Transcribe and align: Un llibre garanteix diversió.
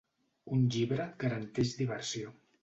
Un 0.55 0.63
llibre 0.75 1.05
garanteix 1.25 1.75
diversió. 1.83 2.35